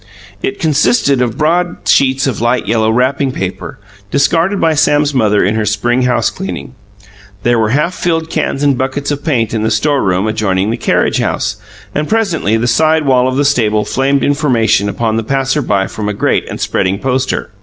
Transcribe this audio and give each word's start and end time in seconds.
It 0.41 0.59
consisted 0.59 1.21
of 1.21 1.37
broad 1.37 1.77
sheets 1.85 2.25
of 2.25 2.41
light 2.41 2.65
yellow 2.67 2.89
wrapping 2.89 3.31
paper, 3.31 3.77
discarded 4.09 4.59
by 4.59 4.73
Sam's 4.73 5.13
mother 5.13 5.43
in 5.43 5.53
her 5.53 5.63
spring 5.63 6.01
house 6.01 6.31
cleaning. 6.31 6.73
There 7.43 7.59
were 7.59 7.69
half 7.69 7.93
filled 7.93 8.27
cans 8.31 8.63
and 8.63 8.75
buckets 8.75 9.11
of 9.11 9.23
paint 9.23 9.53
in 9.53 9.61
the 9.61 9.69
storeroom 9.69 10.25
adjoining 10.25 10.71
the 10.71 10.75
carriage 10.77 11.19
house, 11.19 11.57
and 11.93 12.09
presently 12.09 12.57
the 12.57 12.65
side 12.65 13.05
wall 13.05 13.27
of 13.27 13.35
the 13.37 13.45
stable 13.45 13.85
flamed 13.85 14.23
information 14.23 14.89
upon 14.89 15.17
the 15.17 15.23
passer 15.23 15.61
by 15.61 15.85
from 15.85 16.09
a 16.09 16.15
great 16.15 16.49
and 16.49 16.59
spreading 16.59 16.97
poster. 16.97 17.51